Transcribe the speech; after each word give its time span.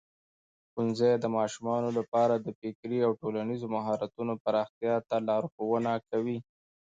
ښوونځی 0.71 1.11
د 1.19 1.25
ماشومانو 1.37 1.89
لپاره 1.97 2.33
د 2.37 2.47
فکري 2.59 2.99
او 3.05 3.11
ټولنیزو 3.21 3.67
مهارتونو 3.75 4.33
پراختیا 4.43 4.95
ته 5.07 5.15
لارښوونه 5.27 5.91
کوي. 6.09 6.37